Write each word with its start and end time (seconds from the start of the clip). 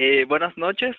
Eh, 0.00 0.26
buenas 0.26 0.56
noches. 0.56 0.94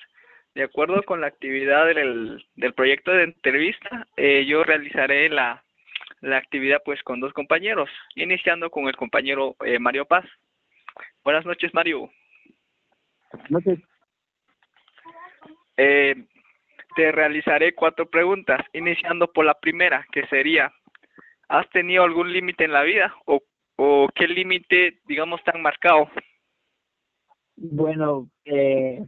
De 0.54 0.64
acuerdo 0.64 1.02
con 1.04 1.22
la 1.22 1.28
actividad 1.28 1.86
del, 1.86 2.46
del 2.56 2.74
proyecto 2.74 3.12
de 3.12 3.24
entrevista, 3.24 4.06
eh, 4.18 4.46
yo 4.46 4.66
realizaré 4.66 5.30
la, 5.30 5.64
la 6.20 6.36
actividad 6.36 6.82
pues 6.84 7.02
con 7.04 7.22
dos 7.22 7.32
compañeros, 7.32 7.90
iniciando 8.16 8.70
con 8.70 8.90
el 8.90 8.98
compañero 8.98 9.56
eh, 9.64 9.80
Mario 9.80 10.04
Paz. 10.04 10.26
Buenas 11.24 11.46
noches, 11.46 11.74
Mario. 11.74 12.12
Noches. 13.48 13.80
Eh, 15.78 16.16
te 16.98 17.14
realizaré 17.14 17.74
cuatro 17.76 18.10
preguntas, 18.10 18.60
iniciando 18.74 19.32
por 19.32 19.46
la 19.46 19.54
primera, 19.54 20.06
que 20.12 20.28
sería, 20.28 20.74
¿has 21.48 21.70
tenido 21.70 22.04
algún 22.04 22.34
límite 22.34 22.66
en 22.66 22.74
la 22.74 22.84
vida 22.84 23.16
o, 23.28 23.42
o 23.78 24.10
qué 24.14 24.28
límite, 24.28 25.00
digamos, 25.06 25.42
tan 25.46 25.62
marcado? 25.62 26.12
Bueno, 27.62 28.30
eh, 28.46 29.06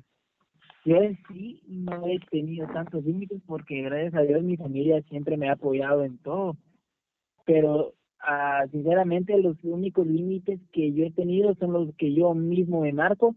yo 0.83 0.97
en 0.97 1.17
sí 1.27 1.61
no 1.67 2.05
he 2.07 2.19
tenido 2.29 2.67
tantos 2.67 3.05
límites 3.05 3.41
porque 3.45 3.81
gracias 3.81 4.13
a 4.15 4.23
Dios 4.23 4.43
mi 4.43 4.57
familia 4.57 5.01
siempre 5.03 5.37
me 5.37 5.49
ha 5.49 5.53
apoyado 5.53 6.03
en 6.03 6.17
todo. 6.17 6.57
Pero 7.45 7.93
ah, 8.19 8.65
sinceramente 8.69 9.37
los 9.41 9.55
únicos 9.63 10.05
límites 10.05 10.59
que 10.73 10.91
yo 10.91 11.05
he 11.05 11.11
tenido 11.11 11.55
son 11.55 11.71
los 11.71 11.95
que 11.95 12.13
yo 12.13 12.33
mismo 12.33 12.81
me 12.81 12.91
marco, 12.91 13.35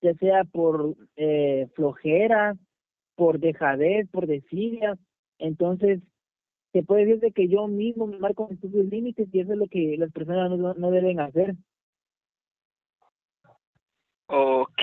ya 0.00 0.14
sea 0.14 0.44
por 0.44 0.94
eh, 1.16 1.68
flojera, 1.74 2.54
por 3.16 3.40
dejadez, 3.40 4.08
por 4.10 4.28
desidia. 4.28 4.96
Entonces, 5.38 6.00
se 6.72 6.84
puede 6.84 7.06
decir 7.06 7.20
de 7.20 7.32
que 7.32 7.48
yo 7.48 7.66
mismo 7.66 8.06
me 8.06 8.18
marco 8.18 8.48
mis 8.48 8.62
límites 8.62 9.28
y 9.32 9.40
eso 9.40 9.52
es 9.52 9.58
lo 9.58 9.66
que 9.66 9.96
las 9.98 10.12
personas 10.12 10.56
no, 10.56 10.74
no 10.74 10.90
deben 10.92 11.18
hacer. 11.18 11.56
Ok. 14.26 14.73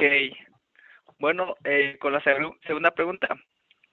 Bueno, 1.19 1.55
eh, 1.63 1.97
con 1.99 2.13
la 2.13 2.21
seg- 2.21 2.57
segunda 2.65 2.91
pregunta. 2.91 3.27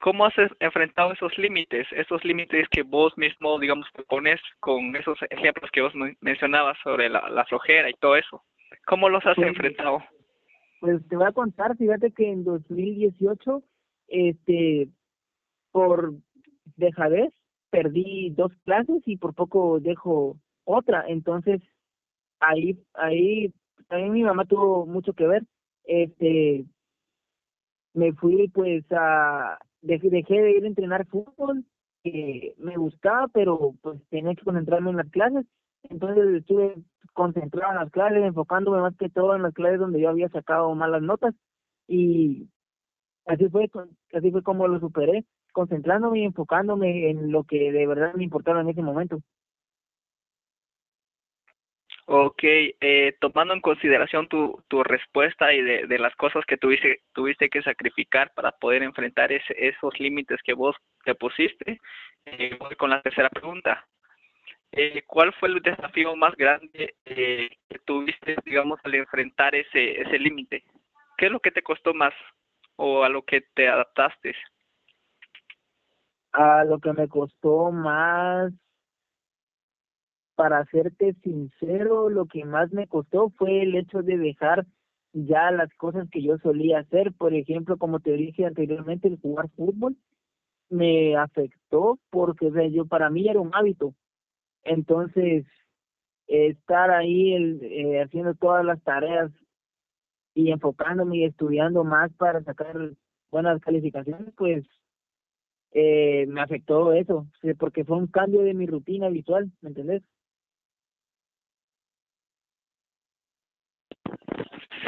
¿Cómo 0.01 0.25
has 0.25 0.35
enfrentado 0.61 1.13
esos 1.13 1.37
límites? 1.39 1.87
Esos 1.91 2.25
límites 2.25 2.69
que 2.71 2.83
vos 2.83 3.13
mismo, 3.19 3.59
digamos, 3.59 3.87
te 3.95 4.05
pones 4.05 4.41
con 4.61 4.95
esos 4.95 5.19
ejemplos 5.29 5.71
que 5.73 5.83
vos 5.83 5.95
men- 5.95 6.17
mencionabas 6.21 6.79
sobre 6.85 7.09
la, 7.09 7.29
la 7.29 7.45
flojera 7.47 7.91
y 7.91 7.95
todo 7.95 8.17
eso. 8.17 8.43
¿Cómo 8.87 9.09
los 9.09 9.27
has 9.27 9.35
Pues, 9.35 9.49
enfrentado? 9.49 10.03
Pues 10.81 11.07
te 11.09 11.17
voy 11.17 11.27
a 11.27 11.33
contar, 11.33 11.77
fíjate 11.77 12.13
que 12.13 12.31
en 12.31 12.45
2018, 12.45 13.63
este, 14.07 14.89
por 15.73 16.13
dejadez, 16.77 17.33
perdí 17.71 18.31
dos 18.31 18.53
clases 18.65 19.03
y 19.07 19.17
por 19.17 19.35
poco 19.35 19.81
dejo 19.81 20.37
otra. 20.65 21.05
Entonces, 21.09 21.61
ahí, 22.39 22.79
ahí 22.95 23.53
también 23.89 24.13
mi 24.13 24.23
mamá 24.23 24.45
tuvo 24.45 24.87
mucho 24.87 25.13
que 25.13 25.27
ver. 25.27 25.43
Este, 25.89 26.67
me 27.95 28.13
fui 28.13 28.49
pues 28.49 28.85
a, 28.93 29.59
dejé, 29.81 30.11
dejé 30.11 30.41
de 30.41 30.51
ir 30.59 30.65
a 30.65 30.69
entrenar 30.69 31.07
fútbol, 31.07 31.65
que 32.05 32.55
me 32.59 32.77
gustaba, 32.77 33.27
pero 33.29 33.75
pues 33.81 34.01
tenía 34.11 34.35
que 34.35 34.45
concentrarme 34.45 34.91
en 34.91 34.99
las 34.99 35.11
clases. 35.11 35.47
Entonces 35.85 36.27
estuve 36.37 36.75
concentrado 37.15 37.73
en 37.73 37.79
las 37.81 37.91
clases, 37.91 38.23
enfocándome 38.23 38.83
más 38.83 38.97
que 38.97 39.09
todo 39.09 39.35
en 39.35 39.43
las 39.43 39.55
clases 39.55 39.81
donde 39.81 40.01
yo 40.01 40.11
había 40.11 40.29
sacado 40.29 40.75
malas 40.75 41.03
notas 41.03 41.35
y 41.89 42.49
así 43.27 43.49
fue, 43.49 43.71
así 44.13 44.31
fue 44.31 44.43
como 44.43 44.69
lo 44.69 44.79
superé, 44.81 45.25
concentrándome 45.53 46.21
y 46.21 46.25
enfocándome 46.25 47.11
en 47.11 47.33
lo 47.33 47.45
que 47.45 47.73
de 47.73 47.87
verdad 47.87 48.15
me 48.15 48.25
importaba 48.25 48.61
en 48.61 48.69
ese 48.69 48.83
momento. 48.83 49.21
Ok, 52.11 52.41
eh, 52.43 53.17
tomando 53.21 53.53
en 53.53 53.61
consideración 53.61 54.29
tu, 54.29 54.65
tu 54.69 54.83
respuesta 54.83 55.53
y 55.53 55.61
de, 55.61 55.87
de 55.87 55.99
las 55.99 56.17
cosas 56.17 56.43
que 56.47 56.57
tuviste, 56.57 57.03
tuviste 57.13 57.51
que 57.51 57.61
sacrificar 57.61 58.33
para 58.33 58.53
poder 58.53 58.83
enfrentar 58.83 59.31
ese, 59.31 59.55
esos 59.59 59.93
límites 60.01 60.41
que 60.43 60.55
vos 60.55 60.75
te 61.05 61.15
pusiste, 61.15 61.79
eh, 62.25 62.57
voy 62.59 62.75
con 62.77 62.89
la 62.89 63.03
tercera 63.03 63.29
pregunta. 63.29 63.87
Eh, 64.73 65.03
¿Cuál 65.07 65.35
fue 65.35 65.51
el 65.51 65.61
desafío 65.61 66.17
más 66.17 66.35
grande 66.35 66.95
eh, 67.05 67.51
que 67.69 67.79
tuviste, 67.81 68.37
digamos, 68.43 68.81
al 68.85 68.95
enfrentar 68.95 69.55
ese, 69.55 70.01
ese 70.01 70.19
límite? 70.19 70.65
¿Qué 71.19 71.27
es 71.27 71.33
lo 71.33 71.41
que 71.41 71.51
te 71.51 71.63
costó 71.63 71.93
más 71.93 72.15
o 72.77 73.05
a 73.05 73.11
lo 73.11 73.21
que 73.21 73.43
te 73.53 73.69
adaptaste? 73.69 74.35
A 76.33 76.65
lo 76.65 76.79
que 76.79 76.95
me 76.95 77.07
costó 77.07 77.71
más, 77.71 78.51
para 80.39 80.65
serte 80.67 81.15
sincero, 81.25 82.09
lo 82.11 82.27
que 82.27 82.45
más 82.45 82.71
me 82.73 82.87
costó 82.87 83.31
fue 83.31 83.61
el 83.63 83.75
hecho 83.75 84.03
de 84.03 84.17
dejar 84.17 84.65
ya 85.13 85.51
las 85.51 85.69
cosas 85.75 86.09
que 86.11 86.23
yo 86.23 86.39
solía 86.39 86.79
hacer. 86.79 87.13
Por 87.13 87.35
ejemplo, 87.35 87.77
como 87.77 87.99
te 87.99 88.13
dije 88.13 88.47
anteriormente, 88.47 89.09
el 89.09 89.19
jugar 89.19 89.51
fútbol 89.57 89.97
me 90.71 91.17
afectó 91.17 91.99
porque 92.11 92.53
yo 92.71 92.87
para 92.87 93.11
mí 93.11 93.29
era 93.29 93.41
un 93.41 93.53
hábito. 93.53 93.95
Entonces, 94.63 95.45
estar 96.29 96.93
ahí 96.93 97.33
el, 97.35 97.61
eh, 97.65 98.03
haciendo 98.03 98.35
todas 98.35 98.65
las 98.65 98.81
tareas 98.85 99.33
y 100.35 100.53
enfocándome 100.53 101.17
y 101.17 101.25
estudiando 101.25 101.83
más 101.83 102.13
para 102.15 102.45
sacar 102.45 102.93
buenas 103.33 103.61
calificaciones, 103.61 104.33
pues 104.37 104.65
eh, 105.73 106.27
me 106.29 106.43
afectó 106.43 106.93
eso, 106.93 107.27
porque 107.59 107.85
fue 107.85 107.97
un 107.97 108.07
cambio 108.07 108.43
de 108.43 108.55
mi 108.55 108.67
rutina 108.67 109.09
habitual, 109.09 109.51
¿me 109.63 109.71
entendés? 109.71 110.05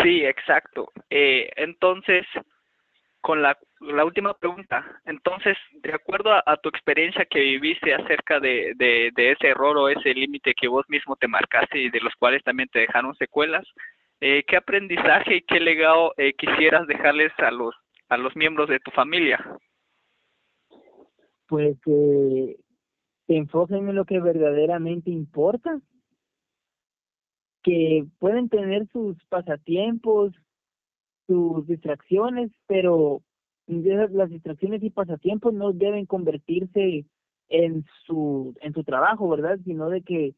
Sí, 0.02 0.24
exacto. 0.24 0.90
Eh, 1.10 1.50
entonces, 1.56 2.26
con 3.20 3.42
la, 3.42 3.58
la 3.80 4.04
última 4.04 4.34
pregunta, 4.34 5.00
entonces, 5.04 5.56
de 5.82 5.92
acuerdo 5.92 6.32
a, 6.32 6.56
tu 6.56 6.68
experiencia 6.68 7.24
que 7.26 7.40
viviste 7.40 7.94
acerca 7.94 8.40
de, 8.40 8.74
ese 9.16 9.48
error 9.48 9.76
o 9.76 9.88
ese 9.88 10.14
límite 10.14 10.54
que 10.54 10.68
vos 10.68 10.84
mismo 10.88 11.16
te 11.16 11.28
marcaste 11.28 11.78
y 11.78 11.90
de 11.90 12.00
los 12.00 12.14
cuales 12.16 12.42
también 12.42 12.68
te 12.70 12.80
dejaron 12.80 13.14
secuelas, 13.16 13.66
eh, 14.20 14.44
¿qué 14.46 14.56
aprendizaje 14.56 15.36
y 15.36 15.42
qué 15.42 15.60
legado 15.60 16.12
eh, 16.16 16.34
quisieras 16.34 16.86
dejarles 16.86 17.32
a 17.38 17.50
los, 17.50 17.74
a 18.08 18.16
los 18.16 18.34
miembros 18.36 18.68
de 18.68 18.80
tu 18.80 18.90
familia? 18.90 19.38
Pues 21.46 21.76
que 21.84 22.56
enfoquen 23.28 23.88
en 23.88 23.96
lo 23.96 24.04
que 24.04 24.20
verdaderamente 24.20 25.10
importa, 25.10 25.78
que 27.62 28.06
pueden 28.18 28.48
tener 28.48 28.86
sus 28.88 29.16
pasatiempos, 29.28 30.32
sus 31.26 31.66
distracciones, 31.66 32.50
pero 32.66 33.22
las 33.66 34.30
distracciones 34.30 34.82
y 34.82 34.90
pasatiempos 34.90 35.54
no 35.54 35.72
deben 35.72 36.06
convertirse 36.06 37.06
en 37.48 37.84
su 38.06 38.54
en 38.60 38.72
su 38.72 38.82
trabajo, 38.84 39.28
¿verdad? 39.28 39.58
Sino 39.64 39.88
de 39.88 40.02
que 40.02 40.34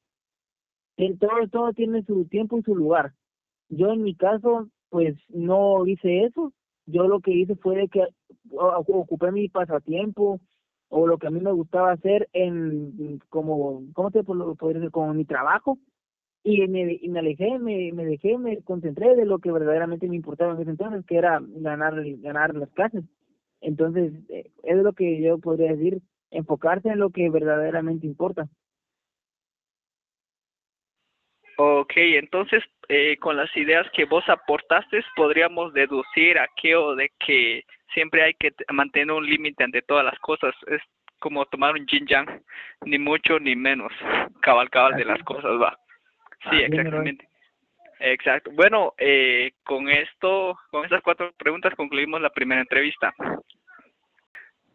todo 1.19 1.49
todo 1.50 1.72
tiene 1.72 2.03
su 2.05 2.27
tiempo 2.27 2.59
y 2.59 2.62
su 2.62 2.75
lugar. 2.75 3.12
Yo 3.69 3.93
en 3.93 4.03
mi 4.03 4.15
caso, 4.15 4.69
pues 4.91 5.16
no 5.28 5.87
hice 5.87 6.25
eso. 6.25 6.53
Yo 6.87 7.06
lo 7.09 7.21
que 7.21 7.33
hice 7.33 7.54
fue 7.56 7.77
de 7.77 7.89
que 7.89 8.06
ocupé 8.50 9.33
mi 9.33 9.49
pasatiempo 9.49 10.41
o 10.89 11.06
lo 11.06 11.16
que 11.16 11.28
a 11.28 11.31
mí 11.31 11.41
me 11.41 11.53
gustaba 11.53 11.93
hacer 11.93 12.28
en 12.34 13.19
como 13.31 13.83
cómo 13.94 14.10
te 14.10 14.22
podría 14.25 14.81
decir 14.81 14.91
como 14.91 15.15
mi 15.15 15.25
trabajo 15.25 15.78
y 16.44 16.66
me, 16.69 16.98
y 17.00 17.08
me 17.08 17.20
alejé, 17.20 17.58
me, 17.58 17.92
me 17.92 18.04
dejé, 18.04 18.36
me 18.38 18.62
concentré 18.62 19.14
de 19.14 19.25
lo 19.25 19.38
que 19.38 19.53
verdaderamente 19.53 20.08
me 20.08 20.16
importaba 20.16 20.54
en 20.54 20.62
ese 20.62 20.70
entonces, 20.70 21.04
que 21.06 21.16
era 21.16 21.41
ganar 21.41 21.94
ganar 22.20 22.54
las 22.54 22.70
clases. 22.70 23.04
Entonces, 23.60 24.12
eh, 24.28 24.50
es 24.64 24.76
lo 24.78 24.92
que 24.92 25.20
yo 25.20 25.38
podría 25.38 25.72
decir, 25.72 26.03
enfocarse 26.30 26.88
en 26.88 26.98
lo 26.98 27.10
que 27.10 27.30
verdaderamente 27.30 28.06
importa. 28.06 28.48
Ok, 31.58 31.92
entonces, 31.97 32.64
eh, 32.88 33.16
con 33.19 33.36
las 33.36 33.54
ideas 33.56 33.86
que 33.92 34.04
vos 34.04 34.28
aportaste, 34.28 35.00
podríamos 35.14 35.72
deducir 35.74 36.38
aquello 36.38 36.97
de 36.97 37.10
que 37.24 37.62
siempre 37.94 38.22
hay 38.22 38.34
que 38.34 38.53
mantener 38.72 39.12
un 39.12 39.24
límite 39.24 39.62
ante 39.62 39.83
todas 39.83 40.04
las 40.04 40.18
cosas. 40.18 40.54
Es 40.66 40.80
como 41.21 41.47
tomar 41.47 41.74
un 41.74 41.86
yin 41.86 42.06
yang, 42.06 42.27
ni 42.84 42.98
mucho 42.98 43.39
ni 43.39 43.54
menos, 43.54 43.92
cabal 44.41 44.71
cabal 44.71 44.97
de 44.97 45.04
las 45.04 45.22
cosas, 45.22 45.53
va. 45.53 45.78
Sí, 46.50 46.56
Leroy. 46.56 46.78
exactamente. 46.78 47.28
Exacto. 48.00 48.50
Bueno, 48.53 48.94
eh, 48.98 49.53
con 49.62 49.89
esto, 49.89 50.59
con 50.71 50.84
estas 50.84 51.03
cuatro 51.03 51.33
preguntas 51.36 51.74
concluimos 51.77 52.21
la 52.21 52.30
primera 52.30 52.60
entrevista. 52.60 53.15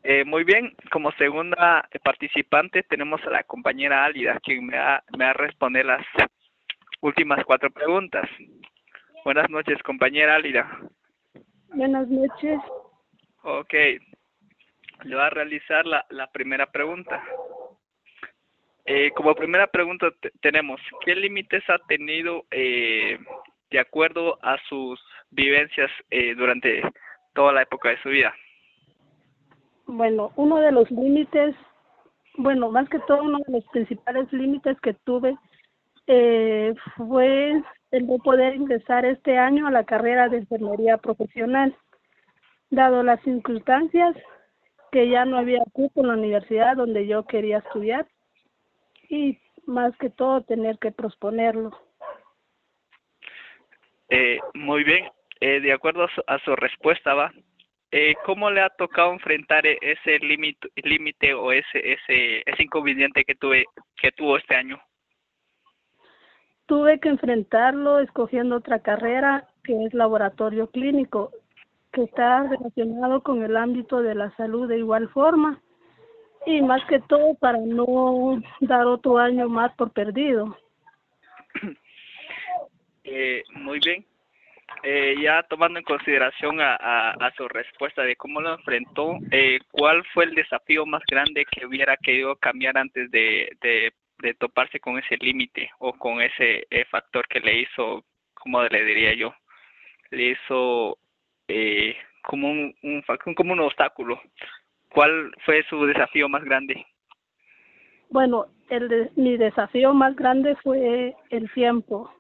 Eh, 0.04 0.24
muy 0.24 0.46
bien, 0.46 0.74
como 0.92 1.12
segunda 1.14 1.86
participante 2.02 2.84
tenemos 2.84 3.22
a 3.26 3.30
la 3.30 3.44
compañera 3.44 4.06
Álida, 4.06 4.40
quien 4.42 4.66
me 4.66 4.78
va, 4.78 5.04
me 5.18 5.26
va 5.26 5.32
a 5.32 5.34
responder 5.34 5.86
las 5.86 6.06
últimas 7.02 7.44
cuatro 7.44 7.70
preguntas. 7.70 8.30
Buenas 9.26 9.50
noches, 9.50 9.84
compañera 9.84 10.36
Álida. 10.36 10.80
Buenas 11.74 12.08
noches. 12.08 12.60
Ok, 13.44 13.74
le 15.04 15.16
va 15.16 15.28
a 15.28 15.32
realizar 15.32 15.86
la, 15.86 16.06
la 16.10 16.28
primera 16.28 16.68
pregunta. 16.68 17.22
Eh, 18.88 19.12
como 19.12 19.36
primera 19.36 19.68
pregunta 19.68 20.08
te- 20.22 20.32
tenemos, 20.42 20.80
¿qué 21.06 21.14
límites 21.16 21.64
ha 21.70 21.78
tenido 21.88 22.46
eh, 22.52 23.20
de 23.70 23.80
acuerdo 23.80 24.40
a 24.42 24.58
sus 24.70 25.00
vivencias 25.30 25.92
eh, 26.10 26.34
durante 26.36 26.82
toda 27.34 27.54
la 27.54 27.62
época 27.62 27.90
de 27.90 28.02
su 28.02 28.10
vida. 28.10 28.34
Bueno, 29.86 30.32
uno 30.36 30.58
de 30.60 30.72
los 30.72 30.90
límites, 30.90 31.56
bueno, 32.36 32.72
más 32.72 32.90
que 32.90 33.00
todo 33.00 33.24
uno 33.24 33.40
de 33.46 33.54
los 33.54 33.64
principales 33.66 34.32
límites 34.34 34.80
que 34.82 34.94
tuve 34.94 35.38
eh, 36.08 36.74
fue 36.96 37.62
el 37.92 38.08
de 38.08 38.18
poder 38.20 38.56
ingresar 38.56 39.06
este 39.06 39.38
año 39.38 39.68
a 39.68 39.72
la 39.72 39.84
carrera 39.86 40.30
de 40.30 40.38
enfermería 40.38 40.98
profesional. 40.98 41.76
Dado 42.70 43.04
las 43.04 43.22
circunstancias 43.22 44.16
que 44.92 45.10
ya 45.10 45.26
no 45.26 45.38
había 45.38 45.64
cupo 45.74 46.02
en 46.02 46.08
la 46.08 46.14
universidad 46.16 46.76
donde 46.76 47.08
yo 47.08 47.26
quería 47.26 47.60
estudiar 47.60 48.08
y 49.10 49.40
más 49.66 49.96
que 49.98 50.10
todo 50.10 50.42
tener 50.44 50.78
que 50.80 50.92
posponerlo. 50.92 51.72
Eh, 54.10 54.40
muy 54.54 54.84
bien, 54.84 55.06
eh, 55.42 55.60
de 55.60 55.74
acuerdo 55.74 56.06
a 56.06 56.10
su, 56.10 56.22
a 56.28 56.40
su 56.40 56.56
respuesta, 56.56 57.14
va. 57.14 57.32
Eh, 57.92 58.16
¿Cómo 58.26 58.52
le 58.52 58.62
ha 58.62 58.70
tocado 58.70 59.14
enfrentar 59.14 59.66
e, 59.66 59.78
ese 59.82 60.20
límite 60.20 60.68
límite 60.84 61.34
o 61.34 61.54
ese 61.54 61.94
ese 61.94 62.44
ese 62.46 62.64
inconveniente 62.64 63.24
que 63.24 63.36
tuve 63.36 63.66
que 63.96 64.12
tuvo 64.12 64.38
este 64.38 64.56
año? 64.56 64.80
Tuve 66.66 67.00
que 67.00 67.08
enfrentarlo 67.08 68.00
escogiendo 68.00 68.58
otra 68.58 68.80
carrera 68.80 69.48
que 69.64 69.86
es 69.86 69.94
laboratorio 69.94 70.70
clínico, 70.70 71.32
que 71.94 72.04
está 72.04 72.44
relacionado 72.44 73.24
con 73.24 73.42
el 73.42 73.56
ámbito 73.56 74.02
de 74.02 74.16
la 74.16 74.36
salud 74.36 74.68
de 74.68 74.80
igual 74.80 75.08
forma 75.10 75.62
y 76.48 76.62
más 76.62 76.84
que 76.86 77.00
todo 77.02 77.36
para 77.36 77.58
no 77.58 78.42
dar 78.62 78.86
otro 78.86 79.18
año 79.18 79.50
más 79.50 79.74
por 79.76 79.92
perdido. 79.92 80.58
Eh, 83.10 83.42
muy 83.54 83.80
bien. 83.80 84.06
Eh, 84.84 85.16
ya 85.22 85.42
tomando 85.44 85.80
en 85.80 85.86
consideración 85.86 86.60
a, 86.60 86.76
a, 87.12 87.32
su 87.38 87.48
respuesta 87.48 88.02
de 88.02 88.18
cómo 88.18 88.42
lo 88.42 88.56
enfrentó, 88.56 89.18
eh, 89.32 89.60
¿cuál 89.72 90.04
fue 90.14 90.26
el 90.26 90.36
desafío 90.36 90.86
más 90.86 91.02
grande 91.10 91.46
que 91.46 91.66
hubiera 91.66 91.96
querido 91.96 92.36
cambiar 92.36 92.78
antes 92.78 93.10
de, 93.10 93.56
de, 93.62 93.94
de 94.20 94.34
toparse 94.34 94.82
con 94.82 95.00
ese 95.00 95.16
límite 95.22 95.72
o 95.80 95.94
con 95.94 96.20
ese 96.20 96.68
eh, 96.70 96.84
factor 96.92 97.26
que 97.30 97.40
le 97.40 97.62
hizo, 97.62 98.04
como 98.34 98.62
le 98.64 98.84
diría 98.84 99.14
yo, 99.14 99.34
le 100.12 100.32
hizo 100.32 100.98
eh, 101.48 101.96
como 102.24 102.52
un, 102.52 102.76
un 102.84 103.04
como 103.36 103.54
un 103.54 103.62
obstáculo? 103.62 104.22
¿Cuál 104.90 105.32
fue 105.46 105.64
su 105.70 105.86
desafío 105.86 106.30
más 106.30 106.44
grande? 106.44 106.86
Bueno, 108.10 108.46
el 108.70 108.88
de, 108.88 109.12
mi 109.16 109.38
desafío 109.38 109.94
más 109.94 110.16
grande 110.16 110.56
fue 110.64 111.16
el 111.30 111.52
tiempo 111.52 112.12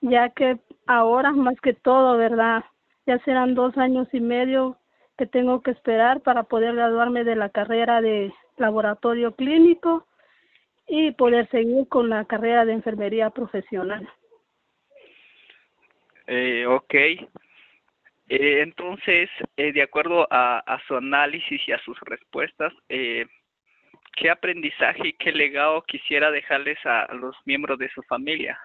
ya 0.00 0.30
que 0.30 0.58
ahora 0.86 1.32
más 1.32 1.60
que 1.60 1.74
todo, 1.74 2.16
¿verdad? 2.16 2.64
Ya 3.06 3.18
serán 3.20 3.54
dos 3.54 3.76
años 3.76 4.08
y 4.12 4.20
medio 4.20 4.76
que 5.16 5.26
tengo 5.26 5.62
que 5.62 5.70
esperar 5.70 6.20
para 6.20 6.42
poder 6.44 6.74
graduarme 6.74 7.24
de 7.24 7.36
la 7.36 7.48
carrera 7.48 8.00
de 8.00 8.32
laboratorio 8.58 9.34
clínico 9.34 10.06
y 10.86 11.12
poder 11.12 11.48
seguir 11.50 11.88
con 11.88 12.08
la 12.10 12.24
carrera 12.24 12.64
de 12.64 12.74
enfermería 12.74 13.30
profesional. 13.30 14.08
Eh, 16.26 16.66
ok. 16.66 16.94
Eh, 18.28 18.62
entonces, 18.62 19.30
eh, 19.56 19.72
de 19.72 19.82
acuerdo 19.82 20.26
a, 20.30 20.58
a, 20.58 20.80
su 20.86 20.96
análisis 20.96 21.60
y 21.66 21.72
a 21.72 21.78
sus 21.80 21.98
respuestas, 22.00 22.72
eh, 22.88 23.26
¿qué 24.16 24.30
aprendizaje 24.30 25.08
y 25.08 25.12
qué 25.12 25.32
legado 25.32 25.82
quisiera 25.82 26.30
dejarles 26.30 26.78
a 26.84 27.12
los 27.14 27.36
miembros 27.44 27.78
de 27.78 27.88
su 27.90 28.02
familia? 28.02 28.58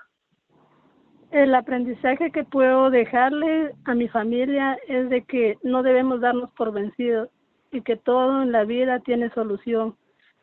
el 1.31 1.55
aprendizaje 1.55 2.31
que 2.31 2.43
puedo 2.43 2.89
dejarle 2.89 3.71
a 3.85 3.95
mi 3.95 4.07
familia 4.09 4.77
es 4.87 5.09
de 5.09 5.23
que 5.23 5.57
no 5.63 5.81
debemos 5.81 6.19
darnos 6.19 6.51
por 6.51 6.73
vencidos 6.73 7.29
y 7.71 7.81
que 7.81 7.95
todo 7.95 8.43
en 8.43 8.51
la 8.51 8.65
vida 8.65 8.99
tiene 8.99 9.29
solución. 9.29 9.95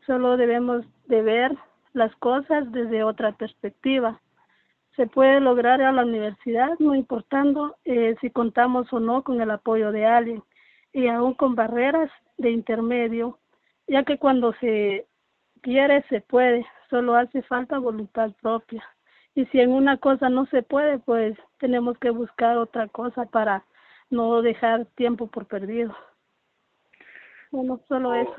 Solo 0.06 0.38
debemos 0.38 0.86
de 1.06 1.22
ver 1.22 1.54
las 1.92 2.14
cosas 2.16 2.72
desde 2.72 3.04
otra 3.04 3.32
perspectiva. 3.32 4.18
Se 4.98 5.06
puede 5.06 5.38
lograr 5.38 5.80
a 5.80 5.92
la 5.92 6.02
universidad 6.02 6.76
no 6.80 6.92
importando 6.92 7.76
eh, 7.84 8.16
si 8.20 8.30
contamos 8.30 8.92
o 8.92 8.98
no 8.98 9.22
con 9.22 9.40
el 9.40 9.48
apoyo 9.52 9.92
de 9.92 10.04
alguien 10.04 10.42
y 10.92 11.06
aún 11.06 11.34
con 11.34 11.54
barreras 11.54 12.10
de 12.36 12.50
intermedio, 12.50 13.38
ya 13.86 14.02
que 14.02 14.18
cuando 14.18 14.52
se 14.54 15.06
quiere 15.62 16.02
se 16.08 16.20
puede, 16.20 16.66
solo 16.90 17.14
hace 17.14 17.42
falta 17.42 17.78
voluntad 17.78 18.32
propia 18.42 18.84
y 19.36 19.46
si 19.46 19.60
en 19.60 19.70
una 19.70 19.98
cosa 19.98 20.28
no 20.30 20.46
se 20.46 20.64
puede, 20.64 20.98
pues 20.98 21.38
tenemos 21.58 21.96
que 21.98 22.10
buscar 22.10 22.56
otra 22.56 22.88
cosa 22.88 23.24
para 23.26 23.64
no 24.10 24.42
dejar 24.42 24.86
tiempo 24.96 25.28
por 25.28 25.46
perdido. 25.46 25.96
Bueno, 27.52 27.80
solo 27.86 28.16
eso. 28.16 28.36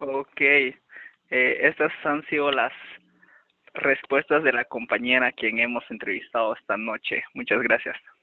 Ok, 0.00 0.40
eh, 0.40 0.74
estas 1.30 1.92
han 2.02 2.24
sido 2.26 2.50
las 2.50 2.72
respuestas 3.74 4.42
de 4.42 4.52
la 4.52 4.64
compañera 4.64 5.28
a 5.28 5.32
quien 5.32 5.58
hemos 5.58 5.84
entrevistado 5.90 6.54
esta 6.54 6.76
noche. 6.76 7.24
Muchas 7.34 7.60
gracias. 7.62 7.96